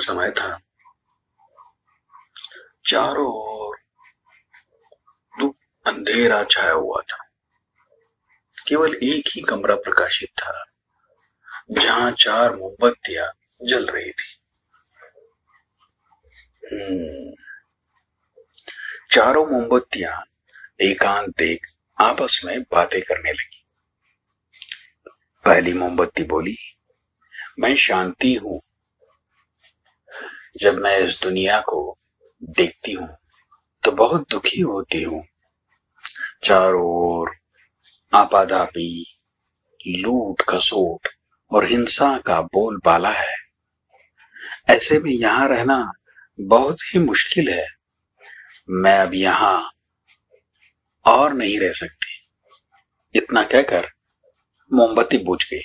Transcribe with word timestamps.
समय 0.00 0.30
था। 0.30 0.60
चारों 2.86 3.28
ओर 3.32 3.76
अंधेरा 5.86 6.44
छाया 6.44 6.72
हुआ 6.72 7.00
था। 7.00 7.24
केवल 8.68 8.94
एक 8.94 9.24
ही 9.28 9.40
कमरा 9.40 9.74
प्रकाशित 9.74 10.28
था, 10.38 10.64
जहाँ 11.70 12.10
चार 12.12 12.56
मोमबत्तियाँ 12.56 13.32
जल 13.68 13.86
रही 13.86 14.10
थी। 14.10 14.36
हम्म। 16.72 17.34
चारों 19.12 19.46
मोमबत्तियाँ 19.46 20.24
एकांत 20.80 21.42
एक 21.42 21.66
आपस 22.00 22.40
में 22.44 22.62
बातें 22.62 23.02
करने 23.02 23.32
लगी। 23.32 23.64
पहली 25.44 25.72
मोमबत्ती 25.72 26.24
बोली, 26.24 26.56
मैं 27.58 27.76
शांति 27.76 28.34
हूँ 28.34 28.69
जब 30.56 30.78
मैं 30.78 30.98
इस 30.98 31.18
दुनिया 31.22 31.60
को 31.60 31.98
देखती 32.42 32.92
हूँ 32.92 33.08
तो 33.84 33.92
बहुत 33.92 34.26
दुखी 34.30 34.60
होती 34.60 35.02
हूँ। 35.02 35.22
चारों 36.44 36.82
ओर 36.82 37.30
आपाधापी 38.12 39.18
लूट 39.88 40.42
खसोट 40.42 41.08
और 41.50 41.64
हिंसा 41.64 42.16
का 42.18 42.40
बोलबाला 42.42 43.10
है। 43.10 43.34
ऐसे 44.68 44.98
में 44.98 45.10
यहाँ 45.10 45.48
रहना 45.48 45.92
बहुत 46.40 46.78
ही 46.80 47.00
मुश्किल 47.00 47.48
है। 47.48 47.66
मैं 48.68 48.98
अब 48.98 49.14
यहाँ 49.14 49.70
और 51.04 51.32
नहीं 51.32 51.58
रह 51.60 51.72
सकती। 51.72 52.08
इतना 53.14 53.42
कहकर 53.42 53.88
मोमबत्ती 54.70 55.18
बुझ 55.18 55.44
गई। 55.44 55.62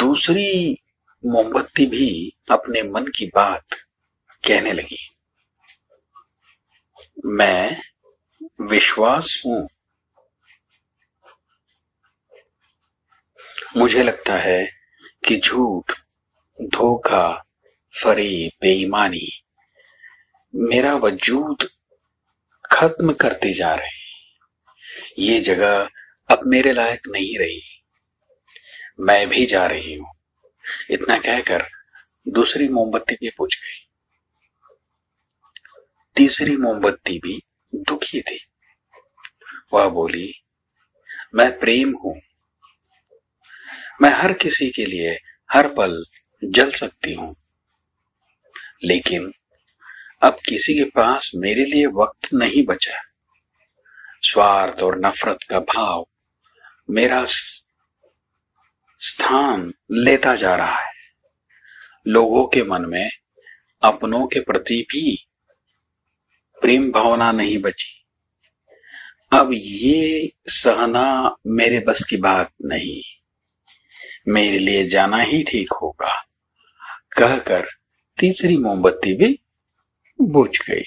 दूसरी 0.00 0.78
मोमबत्ती 1.26 1.86
भी 1.86 2.36
अपने 2.50 2.82
मन 2.82 3.04
की 3.06 3.26
बात 3.26 3.64
कहने 4.46 4.72
लगी। 4.72 5.10
मैं 7.26 7.82
विश्वास 8.60 9.42
हूँ। 9.46 9.68
मुझे 13.76 14.02
लगता 14.02 14.34
है 14.34 14.66
कि 15.28 15.36
झूठ, 15.36 15.92
धोखा 16.62 17.44
फरेब 18.02 18.50
बेईमानी 18.60 19.42
मेरा 20.54 20.94
वजूद 20.94 21.68
खत्म 22.72 23.12
करते 23.12 23.54
जा 23.54 23.74
रहे 23.74 24.04
ये 25.18 25.40
जगह 25.40 25.88
अब 26.28 26.40
मेरे 26.46 26.72
लायक 26.72 27.00
नहीं 27.08 27.38
रही। 27.38 27.62
मैं 29.00 29.28
भी 29.28 29.46
जा 29.46 29.66
रही 29.66 29.94
हूँ। 29.94 30.13
इतना 30.90 31.18
कहकर 31.18 31.66
दूसरी 32.28 32.68
मोमबत्ती 32.68 33.14
भी 33.14 33.30
पूछ 33.30 33.56
गई। 33.56 33.88
तीसरी 36.16 36.56
मोमबत्ती 36.56 37.18
भी 37.18 37.42
दुखी 37.74 38.20
थी। 38.20 38.46
वह 39.72 39.88
बोली, 39.88 40.34
मैं 41.34 41.58
प्रेम 41.58 41.94
हूँ। 42.04 42.20
मैं 44.02 44.10
हर 44.10 44.32
किसी 44.32 44.70
के 44.70 44.84
लिए 44.84 45.18
हर 45.52 45.68
पल 45.68 46.04
जल 46.44 46.70
सकती 46.70 47.14
हूँ। 47.14 47.36
लेकिन 48.84 49.32
अब 50.22 50.34
किसी 50.34 50.74
के 50.74 50.84
पास 50.84 51.30
मेरे 51.34 51.64
लिए 51.64 51.86
वक्त 51.86 52.34
नहीं 52.34 52.64
बचा। 52.66 53.00
स्वार्थ 54.22 54.82
और 54.82 54.98
नफरत 54.98 55.38
का 55.50 55.60
भाव 55.60 56.08
मेरा 56.90 57.26
स्थान 59.06 59.74
लेता 59.90 60.34
जा 60.34 60.56
रहा 60.56 60.80
है। 60.80 60.92
लोगों 62.08 62.46
के 62.46 62.62
मन 62.62 62.82
में 62.82 63.10
अपनों 63.82 64.26
के 64.26 64.40
प्रति 64.40 64.86
भी 64.90 65.28
प्रेम 66.62 66.92
भावना 66.92 67.32
नहीं 67.32 67.58
बची। 67.58 68.06
अब 69.32 69.50
ये 69.52 70.32
सहना 70.48 71.36
मेरे 71.46 71.80
बस 71.80 72.04
की 72.04 72.16
बात 72.16 72.52
नहीं। 72.64 73.02
मेरे 74.28 74.58
लिए 74.58 74.84
जाना 74.84 75.16
ही 75.16 75.42
ठीक 75.42 75.72
होगा। 75.72 76.26
कहकर 77.18 77.66
तीसरी 78.18 78.56
मोमबत्ती 78.56 79.14
भी 79.14 79.40
बुझ 80.20 80.70
गई। 80.70 80.84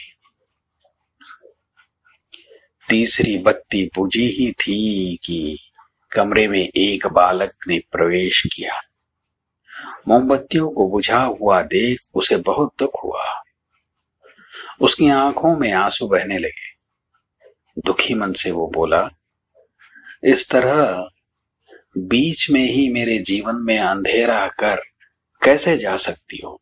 तीसरी 2.90 3.38
बत्ती 3.38 3.90
बुझी 3.96 4.28
ही 4.28 4.52
थी 4.52 5.16
कि 5.16 5.72
कमरे 6.12 6.48
में 6.48 6.70
एक 6.76 7.08
बालक 7.08 7.54
ने 7.68 7.80
प्रवेश 7.80 8.44
किया। 8.56 8.82
मोमबत्तियों 10.08 10.72
को 10.72 10.90
बुझा 10.90 11.24
हुआ 11.24 11.62
देख 11.62 12.02
उसे 12.14 12.38
बहुत 12.38 12.74
दुख 12.80 13.04
हुआ। 13.04 13.44
उसकी 14.82 15.10
आँखों 15.10 15.58
में 15.58 15.74
आँसू 15.74 16.08
बहने 16.08 16.38
लगे। 16.38 16.78
दुखी 17.86 18.14
मन 18.14 18.34
से 18.34 18.52
वो 18.52 18.68
बोला, 18.68 19.10
इस 20.24 20.50
तरह 20.50 21.10
बीच 21.98 22.50
में 22.50 22.62
ही 22.62 22.94
मेरे 22.94 23.18
जीवन 23.18 23.56
में 23.56 23.80
अंधेरा 23.80 24.48
कर 24.48 24.76
कैसे 25.44 25.78
जा 25.78 25.98
सकती 25.98 26.38
हो? 26.38 26.62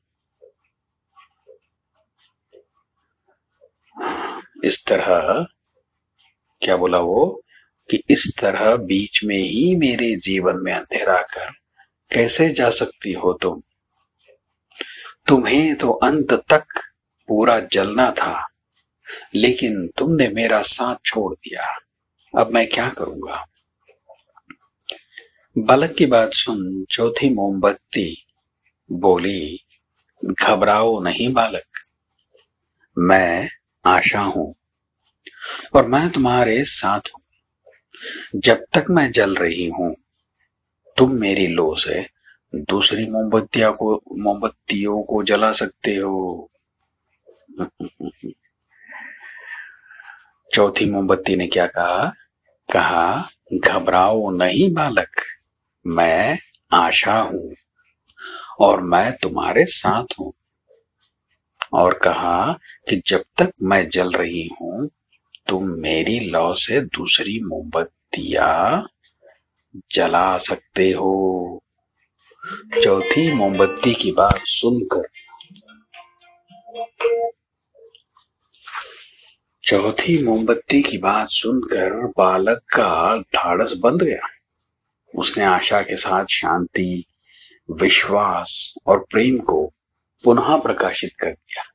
इस 4.63 4.85
तरह, 4.88 5.45
क्या 6.61 6.78
बोला 6.78 7.00
वो? 7.00 7.44
कि 7.90 8.01
इस 8.09 8.31
तरह 8.40 8.75
बीच 8.75 9.23
में 9.23 9.38
ही 9.38 9.75
मेरे 9.75 10.16
जीवन 10.16 10.56
में 10.57 10.73
अंधेरा 10.73 11.22
कर 11.34 11.51
कैसे 12.12 12.50
जा 12.50 12.69
सकती 12.69 13.12
हो 13.13 13.34
तुम? 13.34 13.62
तुम्हें 15.28 15.75
तो 15.75 15.91
अंत 16.03 16.34
तक 16.50 16.79
पूरा 17.29 17.59
जलना 17.73 18.09
था, 18.12 18.47
लेकिन 19.35 19.88
तुमने 19.97 20.28
मेरा 20.29 20.62
साथ 20.62 20.96
छोड़ 21.06 21.34
दिया। 21.34 21.66
अब 22.34 22.51
मैं 22.51 22.66
क्या 22.68 22.88
करूँगा? 22.90 23.46
बालक 25.56 25.96
की 25.96 26.06
बात 26.06 26.34
सुन 26.34 26.85
चौथी 26.91 27.29
मोमबत्ती 27.29 28.25
बोली, 28.90 29.59
घबराओ 30.23 31.00
नहीं 31.00 31.31
बालक, 31.34 31.67
मैं 32.97 33.50
आशा 33.85 34.22
हूँ 34.22 34.53
और 35.75 35.88
मैं 35.88 36.09
तुम्हारे 36.09 36.63
साथ 36.63 37.09
हूँ। 37.09 37.24
जब 38.35 38.66
तक 38.73 38.85
मैं 38.89 39.11
जल 39.11 39.35
रही 39.35 39.67
हूँ, 39.67 39.95
तुम 40.97 41.11
मेरी 41.11 41.47
लो 41.47 41.75
से 41.75 42.06
दूसरी 42.56 43.06
मोमबत्तियों 43.06 43.73
को 43.73 43.95
मोमबत्तियों 43.95 45.03
को 45.03 45.23
जला 45.23 45.51
सकते 45.51 45.95
हो। 45.95 46.50
चौथी 50.53 50.85
मोमबत्ती 50.85 51.35
ने 51.35 51.47
क्या 51.47 51.66
कहा? 51.67 52.13
कहा, 52.73 53.29
घबराओ 53.53 54.29
नहीं 54.31 54.73
बालक, 54.73 55.22
मैं 55.88 56.38
आशा 56.73 57.19
हूँ 57.19 57.55
और 58.59 58.81
मैं 58.81 59.11
तुम्हारे 59.13 59.66
साथ 59.66 60.19
हूँ। 60.19 60.34
और 61.73 61.94
कहा 61.94 62.59
कि 62.89 63.01
जब 63.07 63.23
तक 63.38 63.51
मैं 63.63 63.89
जल 63.89 64.11
रही 64.11 64.50
हूँ 64.61 64.89
तुम 65.47 65.63
मेरी 65.63 66.19
लौ 66.19 66.53
से 66.53 66.81
दूसरी 66.81 67.39
मोमबत्तिया 67.39 68.83
जला 69.91 70.38
सकते 70.38 70.91
हो। 70.91 71.63
चौथी 72.83 73.33
मोमबत्ती 73.33 73.94
की 73.94 74.11
बात 74.11 74.39
सुनकर। 74.39 75.07
चौथी 79.64 80.23
मोमबत्ती 80.23 80.81
की 80.81 80.97
बात 80.97 81.28
सुनकर 81.29 81.93
बालक 81.93 82.58
का 82.58 83.17
ढाड़स 83.17 83.73
बंद 83.73 84.03
गया। 84.03 84.28
उसने 85.16 85.43
आशा 85.43 85.81
के 85.81 85.96
साथ 85.96 86.25
शांति, 86.25 87.05
विश्वास 87.72 88.73
और 88.87 89.05
प्रेम 89.11 89.37
को 89.37 89.73
पुनः 90.23 90.61
प्रकाशित 90.61 91.11
कर 91.19 91.31
दिया। 91.31 91.74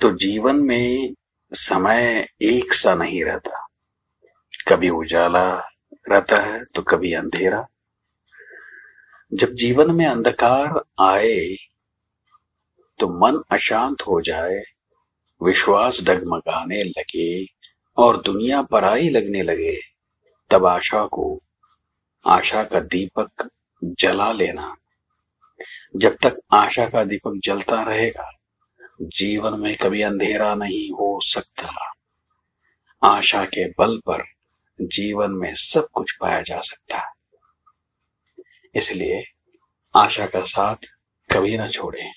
तो 0.00 0.10
जीवन 0.12 0.56
में 0.56 1.14
समय 1.52 2.28
एक 2.42 2.72
सा 2.72 2.94
नहीं 2.94 3.24
रहता। 3.24 3.66
कभी 4.68 4.88
उजाला 4.88 5.48
रहता 6.10 6.38
है 6.38 6.64
तो 6.64 6.82
कभी 6.82 7.12
अंधेरा। 7.12 7.66
जब 9.34 9.54
जीवन 9.54 9.90
में 9.90 10.06
अंधकार 10.06 10.80
आए 11.00 11.56
तो 12.98 13.08
मन 13.20 13.42
अशांत 13.50 14.02
हो 14.02 14.20
जाए, 14.20 14.62
विश्वास 15.40 16.00
डगमगाने 16.02 16.82
लगे 16.84 17.44
और 17.96 18.22
दुनिया 18.22 18.62
पराई 18.62 19.08
लगने 19.08 19.42
लगे, 19.42 19.76
तब 20.50 20.66
आशा 20.66 21.04
को, 21.06 21.42
आशा 22.24 22.64
का 22.64 22.80
दीपक 22.80 23.48
जला 23.84 24.32
लेना। 24.32 24.74
जब 25.96 26.16
तक 26.22 26.40
आशा 26.52 26.88
का 26.88 27.04
दीपक 27.04 27.40
जलता 27.44 27.82
रहेगा 27.82 28.30
जीवन 29.02 29.60
में 29.60 29.76
कभी 29.76 30.02
अंधेरा 30.02 30.54
नहीं 30.54 30.90
हो 30.90 31.20
सकता। 31.22 31.92
आशा 33.02 33.44
के 33.44 33.68
बल 33.68 33.98
पर 33.98 34.24
जीवन 34.80 35.30
में 35.30 35.54
सब 35.54 35.88
कुछ 35.92 36.16
पाया 36.20 36.42
जा 36.42 36.60
सकता 36.60 36.98
है। 36.98 37.12
इसलिए 38.74 39.24
आशा 39.96 40.26
का 40.26 40.40
साथ 40.40 40.76
कभी 41.30 41.56
ना 41.56 41.68
छोड़ें। 41.68 42.12